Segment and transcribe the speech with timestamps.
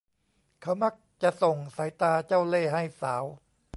[0.61, 3.23] เขามักจะส่งสายตาเจ้าเล่ห์ให้สาว